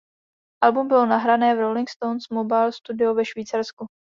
Album 0.63 0.87
bylo 0.87 1.05
nahrané 1.05 1.55
v 1.55 1.59
Rolling 1.59 1.89
Stones 1.89 2.29
Mobile 2.31 2.71
Studio 2.71 3.13
ve 3.13 3.25
Švýcarsku. 3.25 3.85